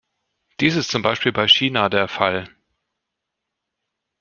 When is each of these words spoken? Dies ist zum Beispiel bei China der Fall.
Dies 0.59 0.75
ist 0.77 0.89
zum 0.89 1.03
Beispiel 1.03 1.31
bei 1.31 1.47
China 1.47 1.87
der 1.87 2.07
Fall. 2.07 2.49